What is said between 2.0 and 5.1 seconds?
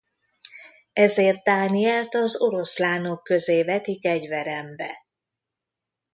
az oroszlánok közé vetik egy verembe.